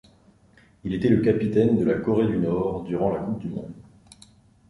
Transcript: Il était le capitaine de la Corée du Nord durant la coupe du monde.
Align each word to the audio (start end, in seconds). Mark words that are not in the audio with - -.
Il 0.83 0.95
était 0.95 1.09
le 1.09 1.21
capitaine 1.21 1.77
de 1.77 1.83
la 1.85 1.99
Corée 1.99 2.25
du 2.25 2.39
Nord 2.39 2.83
durant 2.85 3.11
la 3.13 3.19
coupe 3.19 3.37
du 3.37 3.49
monde. 3.49 3.71